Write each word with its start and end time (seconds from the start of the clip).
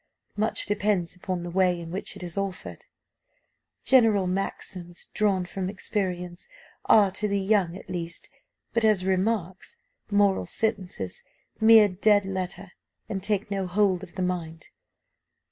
Much 0.35 0.65
depends 0.65 1.15
upon 1.15 1.43
the 1.43 1.51
way 1.51 1.79
in 1.79 1.91
which 1.91 2.15
it 2.15 2.23
is 2.23 2.35
offered. 2.35 2.85
General 3.85 4.25
maxims, 4.25 5.05
drawn 5.13 5.45
from 5.45 5.69
experience, 5.69 6.49
are, 6.85 7.11
to 7.11 7.27
the 7.27 7.39
young 7.39 7.75
at 7.77 7.87
least, 7.87 8.27
but 8.73 8.83
as 8.83 9.05
remarks 9.05 9.77
moral 10.09 10.47
sentences 10.47 11.21
mere 11.59 11.87
dead 11.87 12.25
letter, 12.25 12.71
and 13.09 13.21
take 13.21 13.51
no 13.51 13.67
hold 13.67 14.01
of 14.01 14.15
the 14.15 14.23
mind. 14.23 14.69